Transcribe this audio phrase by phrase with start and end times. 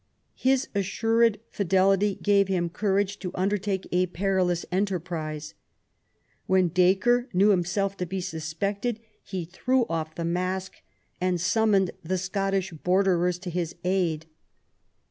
[0.33, 5.53] His assured fidelity gave him courage to undertake a perilous enterprise.
[6.47, 10.77] When Dacre knew himself to be suspected he threw off the mask
[11.21, 14.25] and summoned the Scottish borderers to his aid.